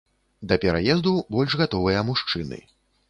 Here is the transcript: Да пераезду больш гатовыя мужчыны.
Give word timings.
Да 0.51 0.57
пераезду 0.63 1.13
больш 1.35 1.57
гатовыя 1.63 1.99
мужчыны. 2.09 2.63